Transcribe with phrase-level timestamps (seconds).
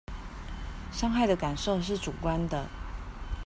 [0.91, 2.65] 傷害的感受是主觀的